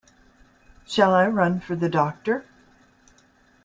Shall 0.87 1.13
I 1.13 1.27
run 1.27 1.59
for 1.59 1.75
the 1.75 1.87
doctor? 1.87 2.43